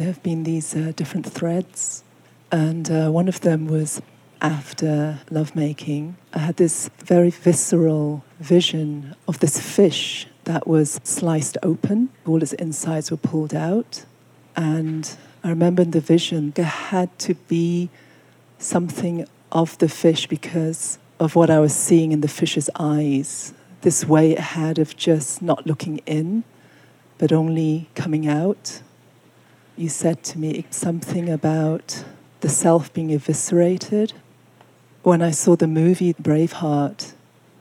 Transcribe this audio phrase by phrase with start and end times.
[0.00, 2.02] there have been these uh, different threads,
[2.50, 4.00] and uh, one of them was
[4.40, 6.16] after lovemaking.
[6.32, 12.54] I had this very visceral vision of this fish that was sliced open, all its
[12.54, 14.06] insides were pulled out,
[14.56, 15.14] and
[15.44, 17.90] I remember in the vision there had to be
[18.56, 23.52] something of the fish because of what I was seeing in the fish's eyes.
[23.82, 26.44] This way it had of just not looking in,
[27.18, 28.80] but only coming out.
[29.80, 32.04] You said to me something about
[32.42, 34.12] the self being eviscerated.
[35.02, 37.12] When I saw the movie Braveheart,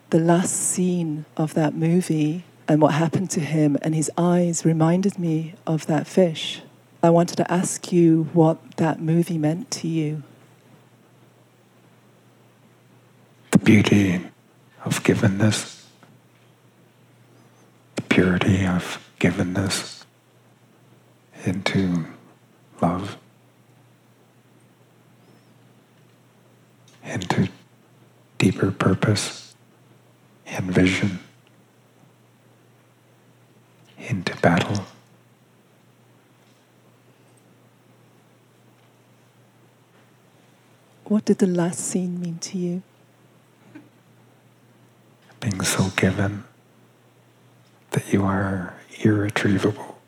[0.09, 5.17] the last scene of that movie and what happened to him and his eyes reminded
[5.17, 6.61] me of that fish.
[7.01, 10.23] I wanted to ask you what that movie meant to you.
[13.51, 14.15] The beauty
[14.83, 15.85] of givenness,
[17.95, 19.98] the purity of givenness
[21.45, 22.05] into
[22.81, 23.17] love,
[27.03, 27.47] into
[28.37, 29.55] deeper purpose
[30.47, 31.19] and vision,
[33.97, 34.85] into battle.
[41.05, 42.83] What did the last scene mean to you?
[45.39, 46.43] Being so given
[47.91, 49.98] that you are irretrievable,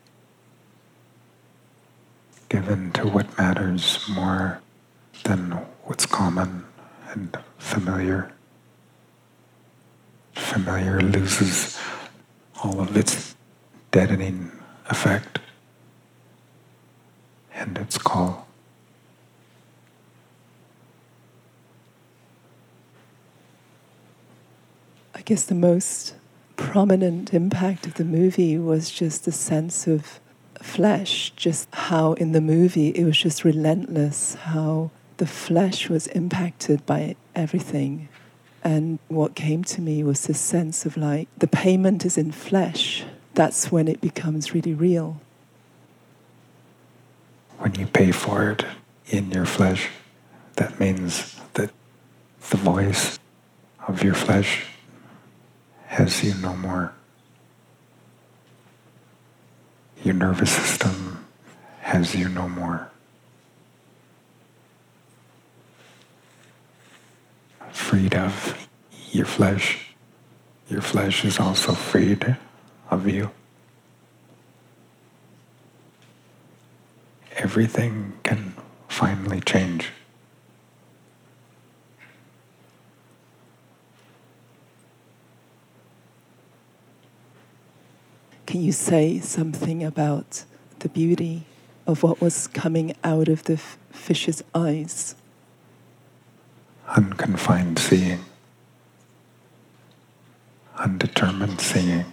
[2.52, 4.60] given to what matters more
[5.24, 5.52] than
[5.84, 6.62] what's common
[7.08, 8.30] and familiar.
[10.34, 11.80] Familiar loses
[12.62, 13.34] all of its
[13.90, 14.52] deadening
[14.90, 15.38] effect
[17.54, 18.46] and its call.
[25.14, 26.16] I guess the most
[26.56, 30.20] prominent impact of the movie was just the sense of
[30.62, 36.84] flesh, just how in the movie it was just relentless, how the flesh was impacted
[36.86, 38.08] by everything.
[38.64, 43.04] And what came to me was this sense of like the payment is in flesh.
[43.34, 45.20] That's when it becomes really real.
[47.58, 48.64] When you pay for it
[49.06, 49.88] in your flesh,
[50.56, 51.70] that means that
[52.50, 53.18] the voice
[53.86, 54.64] of your flesh
[55.86, 56.94] has you no more.
[60.04, 61.24] Your nervous system
[61.80, 62.90] has you no more.
[67.70, 68.56] Freed of
[69.12, 69.94] your flesh,
[70.68, 72.36] your flesh is also freed
[72.90, 73.30] of you.
[77.36, 78.54] Everything can
[78.88, 79.90] finally change.
[88.52, 90.44] Can you say something about
[90.80, 91.46] the beauty
[91.86, 95.14] of what was coming out of the f- fish's eyes?
[96.86, 98.18] Unconfined seeing,
[100.76, 102.04] undetermined seeing,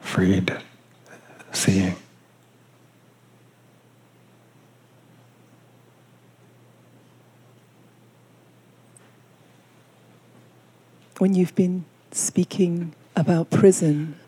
[0.00, 0.56] freed
[1.52, 1.96] seeing.
[11.18, 14.18] When you've been speaking about prison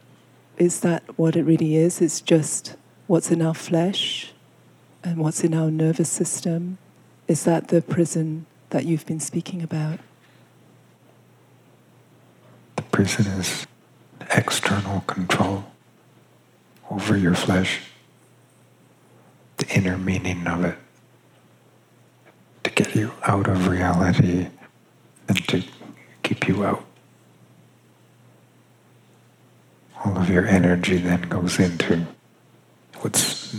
[0.58, 2.03] is that what it really is?
[2.03, 2.76] It's just
[3.06, 4.32] what's in our flesh
[5.03, 6.76] and what's in our nervous system.
[7.26, 9.98] Is that the prison that you've been speaking about?
[12.76, 13.66] The prison is
[14.31, 15.64] external control
[16.91, 17.81] over your flesh,
[19.56, 20.76] the inner meaning of it,
[22.64, 24.48] to get you out of reality
[25.28, 25.64] and to
[26.22, 26.84] keep you out.
[30.04, 32.06] All of your energy then goes into
[33.00, 33.56] what's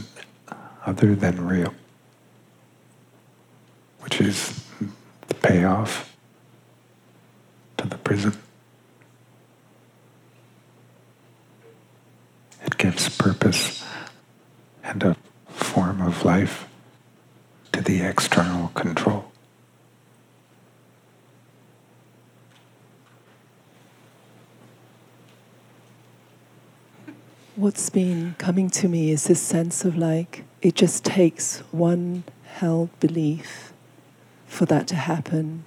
[0.85, 1.73] other than real,
[4.01, 4.63] which is
[5.27, 6.15] the payoff
[7.77, 8.33] to the prison.
[12.65, 13.85] It gives purpose
[14.83, 15.15] and a
[15.47, 16.67] form of life
[17.71, 19.12] to the external control.
[27.63, 32.89] What's been coming to me is this sense of like it just takes one held
[32.99, 33.71] belief
[34.47, 35.63] for that to happen.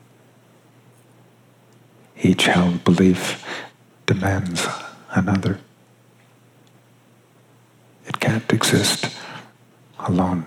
[2.23, 3.43] Each held belief
[4.05, 4.67] demands
[5.13, 5.59] another.
[8.07, 9.17] It can't exist
[9.99, 10.45] alone.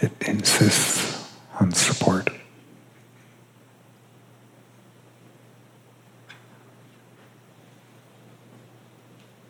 [0.00, 1.28] It insists
[1.58, 2.30] on support.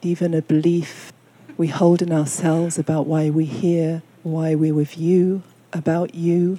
[0.04, 1.12] Even a belief
[1.56, 5.42] we hold in ourselves about why we're here, why we're with you,
[5.72, 6.58] about you,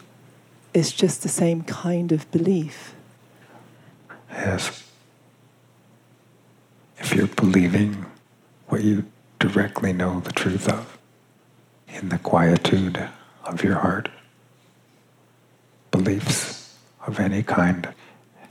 [0.74, 2.94] is just the same kind of belief.
[4.30, 4.84] Yes.
[6.98, 8.06] If you're believing
[8.68, 9.06] what you
[9.40, 10.98] directly know the truth of
[11.88, 13.10] in the quietude
[13.44, 14.10] of your heart,
[15.92, 16.76] beliefs
[17.06, 17.94] of any kind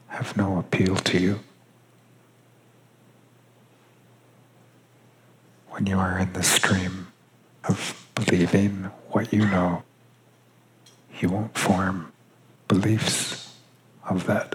[0.08, 1.41] have no appeal to you.
[5.74, 7.08] When you are in the stream
[7.64, 9.82] of believing what you know,
[11.18, 12.12] you won't form
[12.68, 13.52] beliefs
[14.08, 14.54] of that.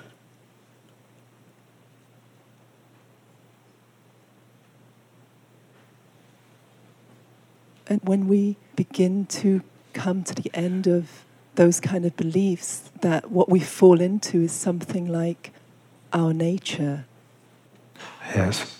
[7.87, 9.61] And when we begin to
[9.91, 11.25] come to the end of
[11.55, 15.51] those kind of beliefs, that what we fall into is something like
[16.13, 17.03] our nature.
[18.33, 18.78] Yes.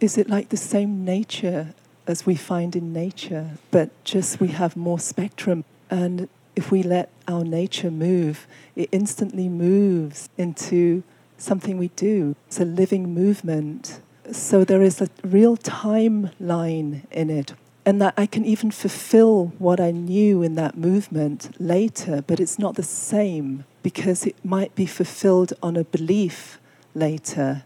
[0.00, 1.74] Is it like the same nature
[2.06, 5.64] as we find in nature, but just we have more spectrum?
[5.90, 8.46] And if we let our nature move,
[8.76, 11.02] it instantly moves into
[11.36, 12.36] something we do.
[12.46, 14.00] It's a living movement
[14.32, 17.54] so there is a real timeline in it.
[17.86, 22.58] And that I can even fulfill what I knew in that movement later, but it's
[22.58, 26.58] not the same because it might be fulfilled on a belief
[26.94, 27.64] later.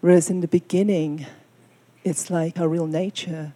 [0.00, 1.26] Whereas in the beginning,
[2.08, 3.52] it's like our real nature.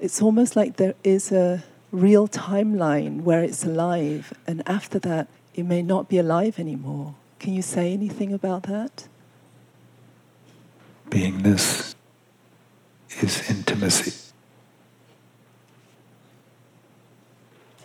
[0.00, 5.64] It's almost like there is a real timeline where it's alive, and after that, it
[5.64, 7.14] may not be alive anymore.
[7.38, 9.08] Can you say anything about that?
[11.10, 11.94] beingness
[13.22, 14.12] is intimacy.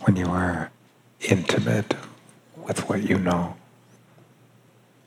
[0.02, 0.72] When you are
[1.22, 1.94] intimate
[2.58, 3.56] with what you know,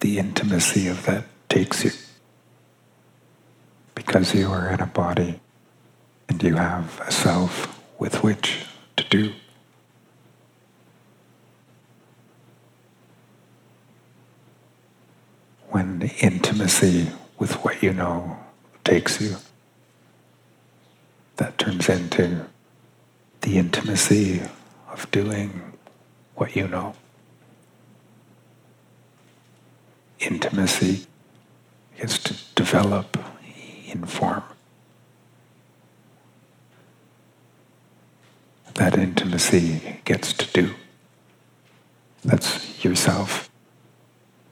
[0.00, 1.91] the intimacy of that takes you.
[3.94, 5.41] Because you are in a body
[6.29, 9.32] and you have a self with which to do.
[15.70, 17.08] When intimacy
[17.38, 18.38] with what you know
[18.85, 19.37] takes you.
[21.37, 22.47] That turns into
[23.40, 24.43] the intimacy
[24.90, 25.73] of doing
[26.37, 26.94] what you know.
[30.20, 31.06] Intimacy
[31.99, 33.19] gets to develop
[33.94, 34.43] in form.
[38.75, 40.75] That intimacy gets to do.
[42.25, 43.49] That's yourself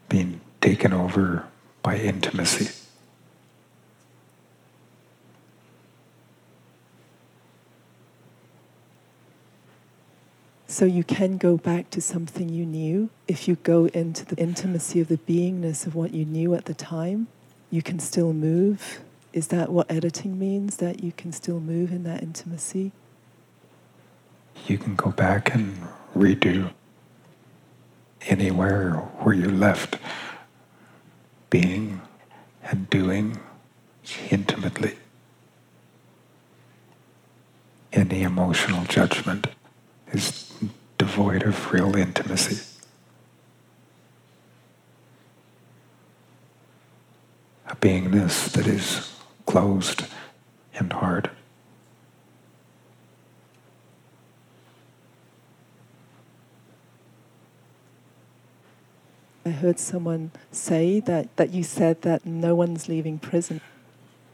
[0.09, 1.47] being taken over
[1.83, 2.71] by intimacy.
[10.69, 13.11] So you can go back to something you knew.
[13.29, 16.75] If you go into the intimacy of the beingness of what you knew at the
[16.75, 17.27] time,
[17.71, 19.01] you can still move.
[19.33, 20.77] Is that what editing means?
[20.77, 22.93] That you can still move in that intimacy?
[24.67, 25.79] You can go back and
[26.15, 26.73] redo
[28.29, 29.97] anywhere where you left
[31.51, 32.03] being
[32.63, 33.41] and doing
[34.31, 34.97] intimately.
[37.93, 39.49] Any emotional judgment
[40.13, 40.53] is
[40.99, 42.63] devoid of real intimacy.
[47.67, 49.12] A beingness that is
[49.53, 50.07] closed
[50.79, 51.31] and hard.
[59.45, 63.61] I heard someone say that, that you said that no one's leaving prison.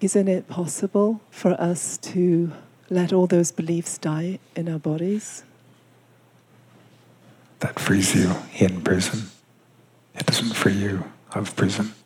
[0.00, 2.52] Isn't it possible for us to
[2.88, 5.42] let all those beliefs die in our bodies?
[7.58, 9.30] That frees you in prison.
[10.14, 11.97] It doesn't free you of prison.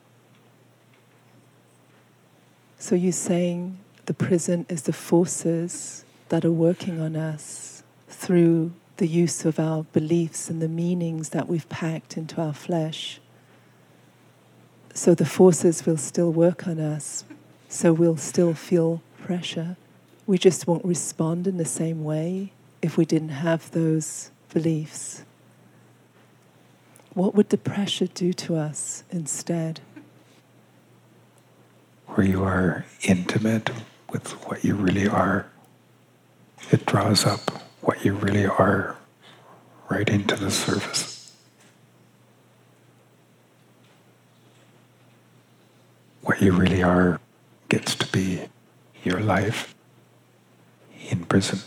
[2.82, 9.06] So you're saying the prison is the forces that are working on us through the
[9.06, 13.20] use of our beliefs and the meanings that we've packed into our flesh.
[14.94, 17.24] So the forces will still work on us,
[17.68, 19.76] so we'll still feel pressure.
[20.26, 25.22] We just won't respond in the same way if we didn't have those beliefs.
[27.14, 29.82] What would the pressure do to us instead?
[32.14, 33.70] Where you are intimate
[34.10, 35.46] with what you really are,
[36.70, 37.50] it draws up
[37.80, 38.96] what you really are
[39.88, 41.32] right into the surface.
[46.20, 47.18] What you really are
[47.70, 48.42] gets to be
[49.04, 49.74] your life
[51.08, 51.60] in prison.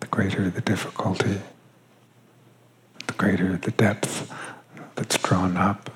[0.00, 1.40] The greater the difficulty,
[3.18, 4.32] greater the depth
[4.94, 5.90] that's drawn up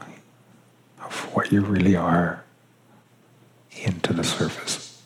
[1.03, 2.43] of what you really are
[3.81, 5.03] into the surface.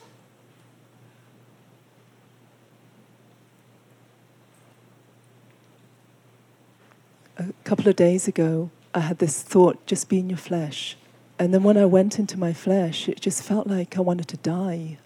[7.39, 10.97] A couple of days ago, I had this thought just be in your flesh.
[11.39, 14.39] And then when I went into my flesh, it just felt like I wanted to
[14.39, 14.97] die.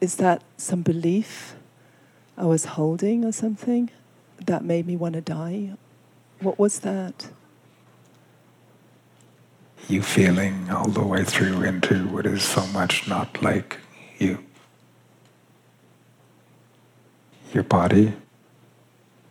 [0.00, 1.54] Is that some belief
[2.36, 3.90] I was holding or something
[4.44, 5.76] that made me want to die?
[6.40, 7.28] What was that?
[9.88, 13.78] You feeling all the way through into what is so much not like
[14.18, 14.44] you.
[17.52, 18.12] Your body,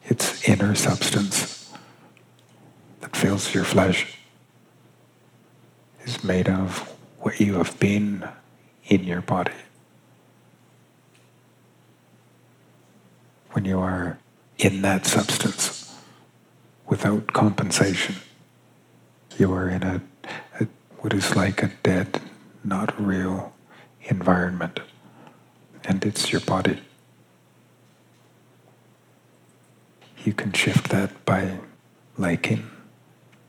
[0.04, 1.72] its inner substance
[3.00, 4.18] that fills your flesh
[6.04, 8.28] is made of what you have been
[8.88, 9.52] in your body.
[13.52, 14.18] When you are
[14.58, 15.77] in that substance
[16.88, 18.16] without compensation,
[19.38, 20.02] you are in a,
[20.60, 20.68] a
[21.00, 22.22] what is like a dead,
[22.64, 23.54] not real
[24.04, 24.80] environment,
[25.84, 26.80] and it's your body.
[30.24, 31.60] You can shift that by
[32.18, 32.70] liking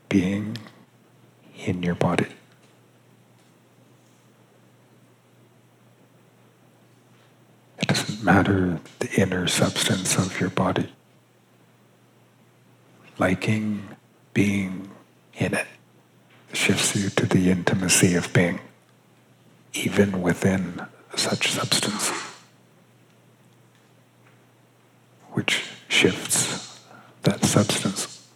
[0.07, 0.57] being
[1.65, 2.27] in your body.
[7.79, 10.89] It doesn't matter the inner substance of your body.
[13.19, 13.83] Liking
[14.33, 14.89] being
[15.33, 15.67] in it.
[16.53, 18.59] Shifts you to the intimacy of being,
[19.73, 20.81] even within
[21.15, 22.09] such substance,
[25.33, 26.79] which shifts
[27.23, 28.27] that substance.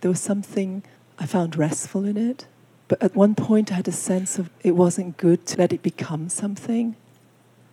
[0.00, 0.82] There was something
[1.18, 2.46] I found restful in it,
[2.88, 5.82] but at one point I had a sense of it wasn't good to let it
[5.82, 6.96] become something.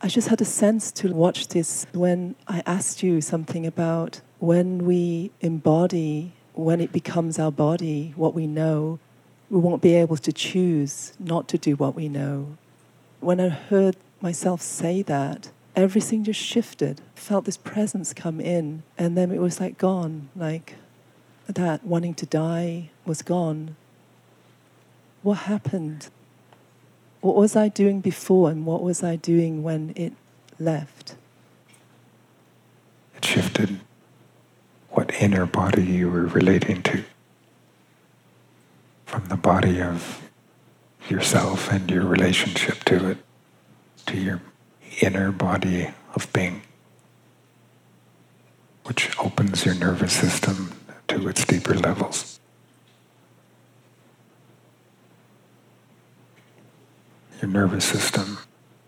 [0.02, 4.86] I just had a sense to watch this when I asked you something about when
[4.86, 9.00] we embody, when it becomes our body, what we know,
[9.50, 12.58] we won't be able to choose not to do what we know.
[13.20, 17.02] When I heard myself say that, everything just shifted.
[17.16, 20.76] I felt this presence come in, and then it was like gone, like
[21.48, 23.76] that wanting to die was gone.
[25.26, 26.10] What happened?
[27.22, 30.14] What was I doing before and what was I doing when it
[30.60, 31.16] left?
[33.18, 33.80] It shifted
[34.92, 37.04] what inner body you were relating to
[39.08, 40.30] from the body of
[41.10, 43.18] yourself and your relationship to it
[44.06, 44.42] to your
[45.02, 46.62] inner body of being,
[48.84, 50.74] which opens your nervous system
[51.08, 52.40] to its deeper levels.
[57.42, 58.38] Your nervous system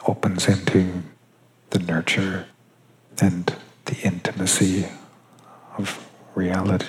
[0.07, 1.03] opens into
[1.69, 2.45] the nurture
[3.21, 3.53] and
[3.85, 4.87] the intimacy
[5.77, 6.85] of reality.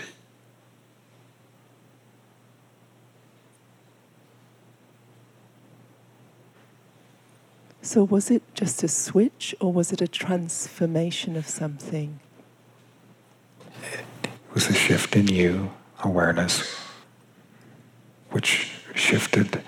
[7.82, 12.20] So, was it just a switch or was it a transformation of something?
[13.82, 15.72] It was a shift in you,
[16.04, 16.76] awareness,
[18.30, 19.62] which shifted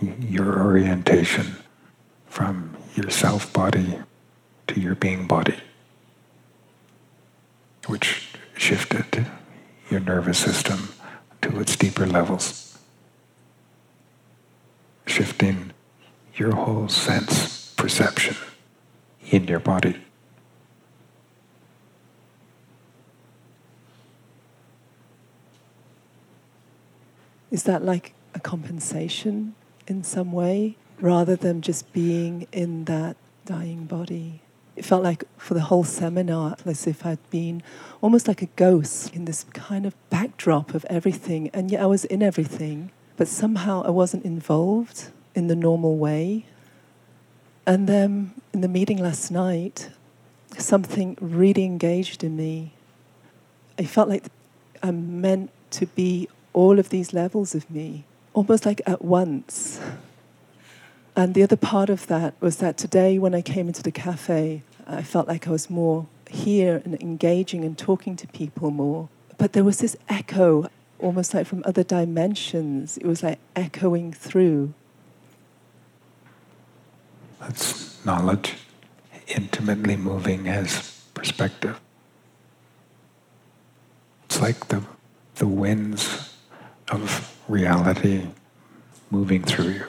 [0.00, 1.56] your orientation
[2.26, 3.98] from your self body
[4.68, 5.56] to your being body,
[7.86, 9.26] which shifted
[9.90, 10.90] your nervous system
[11.42, 12.78] to its deeper levels,
[15.06, 15.72] shifting
[16.34, 18.36] your whole sense perception
[19.30, 19.96] in your body.
[27.50, 29.56] Is that like a compensation
[29.90, 34.40] in some way rather than just being in that dying body?
[34.76, 37.62] It felt like for the whole seminar, as if I'd been
[38.00, 42.04] almost like a ghost in this kind of backdrop of everything, and yet I was
[42.06, 46.46] in everything, but somehow I wasn't involved in the normal way.
[47.66, 49.90] And then in the meeting last night,
[50.56, 52.72] something really engaged in me.
[53.78, 54.24] I felt like
[54.82, 59.80] I'm meant to be all of these levels of me, almost like at once.
[61.16, 64.62] And the other part of that was that today, when I came into the cafe,
[64.86, 69.08] I felt like I was more here and engaging and talking to people more.
[69.36, 70.68] But there was this echo,
[70.98, 72.96] almost like from other dimensions.
[72.98, 74.74] It was like echoing through.
[77.40, 78.54] That's knowledge,
[79.26, 81.80] intimately moving as perspective.
[84.26, 84.82] It's like the,
[85.36, 86.29] the winds
[86.90, 88.26] of reality
[89.10, 89.86] moving through you.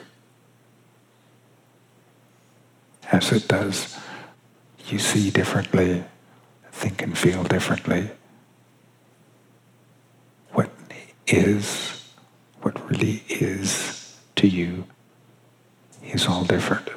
[3.12, 3.98] as it does.
[4.88, 6.02] You see differently,
[6.72, 8.10] think and feel differently.
[10.52, 10.70] What
[11.26, 12.10] is,
[12.62, 14.84] what really is to you,
[16.02, 16.88] is all different.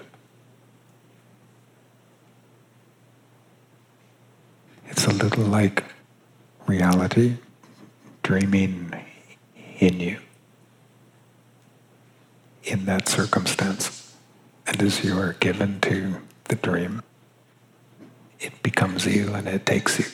[4.87, 5.83] It's a little like
[6.65, 7.37] reality
[8.23, 9.04] dreaming
[9.79, 10.19] in you
[12.63, 14.13] in that circumstance.
[14.67, 17.03] And as you are given to the dream,
[18.39, 20.05] it becomes you and it takes you.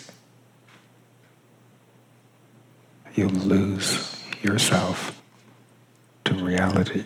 [3.16, 5.22] You lose yourself
[6.26, 7.06] to reality.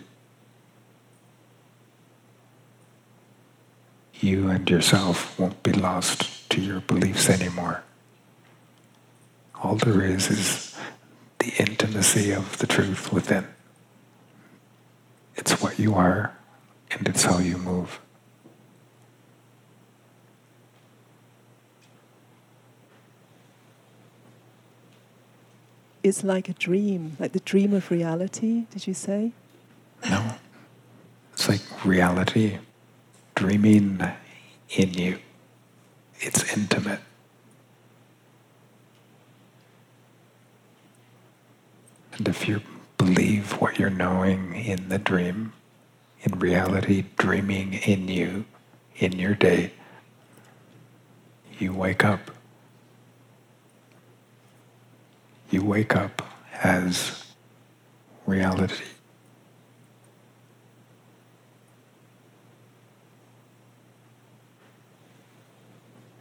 [4.19, 7.83] You and yourself won't be lost to your beliefs anymore.
[9.63, 10.75] All there is is
[11.45, 13.47] the intimacy of the truth within.
[15.35, 16.35] It's what you are,
[16.89, 17.99] and it's how you move.
[26.01, 29.31] It's like a dream, like the dream of reality, did you say?
[30.09, 30.37] No.
[31.33, 32.57] It's like reality
[33.35, 34.01] dreaming
[34.69, 35.19] in you.
[36.19, 37.01] It's intimate.
[42.17, 42.62] And if you
[42.98, 45.51] believe what you're knowing in the dream,
[46.22, 48.45] in reality, dreaming in you,
[48.98, 49.74] in your day,
[51.60, 52.31] you wake up.
[55.50, 56.22] You wake up
[56.63, 57.25] as
[58.25, 58.86] reality.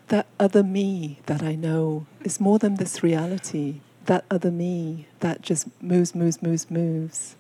[0.09, 5.43] That other me that I know is more than this reality that other me that
[5.43, 7.37] just moves, moves, moves, moves.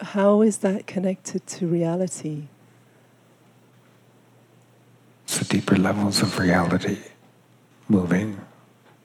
[0.00, 2.48] How is that connected to reality?
[5.24, 6.98] It's the deeper levels of reality
[7.88, 8.40] moving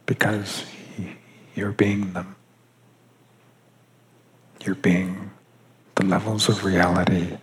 [0.05, 0.65] because
[1.55, 2.35] you're being them.
[4.63, 5.31] You're being
[5.95, 7.37] the levels of reality,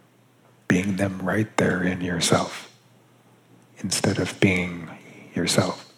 [0.66, 2.70] being them right there in yourself
[3.78, 4.88] instead of being
[5.34, 5.91] yourself.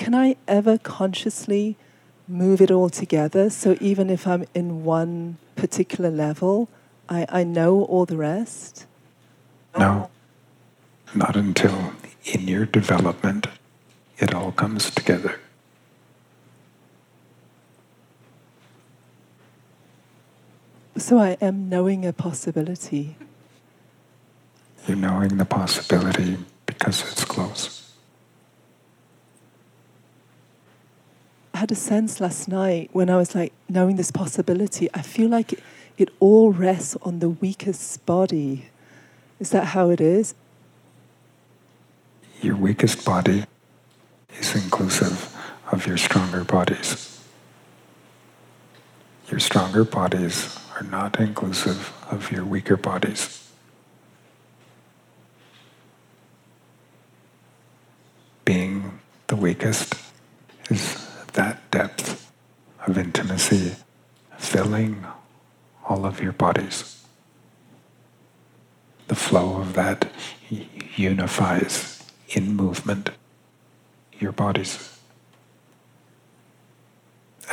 [0.00, 1.76] Can I ever consciously
[2.26, 3.50] move it all together?
[3.50, 6.70] So even if I'm in one particular level,
[7.06, 8.86] I, I know all the rest?
[9.78, 10.08] No,
[11.14, 11.92] not until
[12.24, 13.48] in your development
[14.16, 15.38] it all comes together.
[20.96, 23.16] So I am knowing a possibility.
[24.86, 27.79] You're knowing the possibility because it's close.
[31.60, 34.88] Had a sense last night when I was like knowing this possibility.
[34.94, 35.62] I feel like it,
[35.98, 38.70] it all rests on the weakest body.
[39.38, 40.34] Is that how it is?
[42.40, 43.44] Your weakest body
[44.38, 45.36] is inclusive
[45.70, 47.20] of your stronger bodies.
[49.28, 53.50] Your stronger bodies are not inclusive of your weaker bodies.
[58.46, 59.94] Being the weakest
[60.70, 60.99] is
[62.86, 63.74] of intimacy
[64.38, 65.04] filling
[65.88, 67.04] all of your bodies.
[69.08, 70.10] The flow of that
[70.96, 73.10] unifies in movement
[74.18, 74.98] your bodies,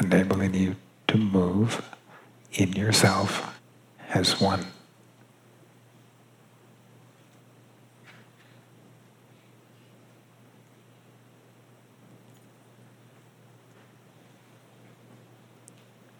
[0.01, 0.75] enabling you
[1.07, 1.83] to move
[2.53, 3.59] in yourself
[4.13, 4.65] as one.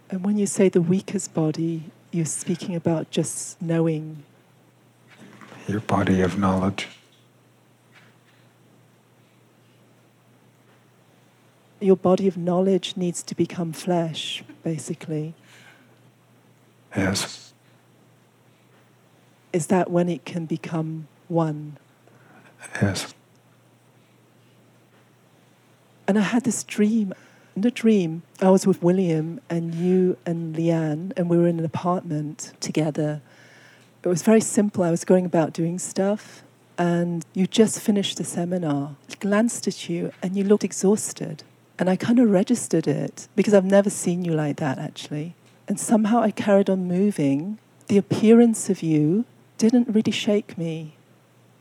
[0.10, 4.24] And when you say the weakest body, you're speaking about just knowing.
[5.68, 6.88] Your body of knowledge.
[11.80, 15.36] Your body of knowledge needs to become flesh, basically.
[16.96, 17.54] Yes.
[19.52, 21.78] Is that when it can become one?
[22.82, 23.14] Yes.
[26.08, 27.14] And I had this dream
[27.58, 31.58] in a dream, I was with William and you and Leanne, and we were in
[31.58, 33.20] an apartment together.
[34.04, 34.84] It was very simple.
[34.84, 36.44] I was going about doing stuff,
[36.78, 38.96] and you just finished the seminar.
[39.10, 41.42] I glanced at you, and you looked exhausted.
[41.80, 45.34] And I kind of registered it because I've never seen you like that, actually.
[45.68, 47.58] And somehow I carried on moving.
[47.88, 49.26] The appearance of you
[49.58, 50.94] didn't really shake me.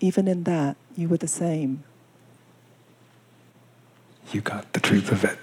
[0.00, 1.84] Even in that, you were the same.
[4.30, 5.38] You got the truth of it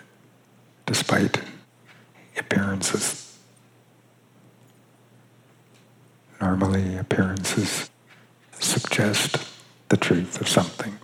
[0.86, 1.42] despite
[2.38, 3.24] appearances.
[6.44, 7.90] normally appearances
[8.60, 9.38] suggest
[9.88, 10.98] the truth of something.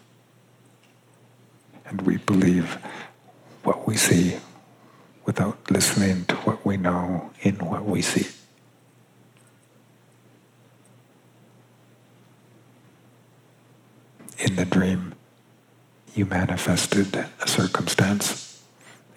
[1.86, 2.78] And we believe
[3.64, 4.38] what we see
[5.26, 8.28] without listening to what we know in what we see.
[14.40, 15.16] In the dream,
[16.16, 18.49] you manifested a circumstance,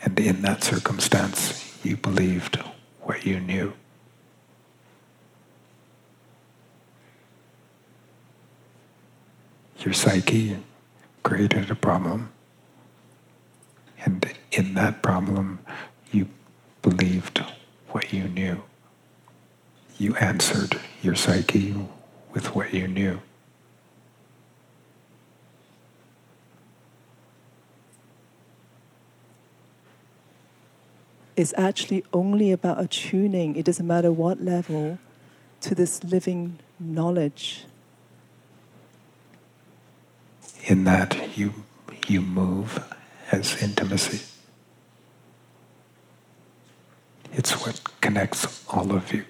[0.02, 2.56] and in that circumstance, you believed
[3.00, 3.72] what you knew.
[9.78, 10.56] Your psyche
[11.22, 12.32] created a problem,
[14.04, 15.60] and in that problem,
[16.12, 16.28] you
[16.82, 17.38] believed
[17.88, 18.62] what you knew.
[19.98, 21.74] You answered your psyche
[22.32, 23.20] with what you knew.
[31.42, 35.00] It's actually only about attuning, it doesn't matter what level,
[35.62, 37.64] to this living knowledge.
[40.66, 41.52] In that you,
[42.06, 42.78] you move
[43.32, 44.24] as intimacy.
[47.32, 49.24] It's what connects all of you.